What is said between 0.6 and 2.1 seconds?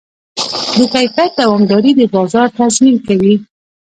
د کیفیت دوامداري د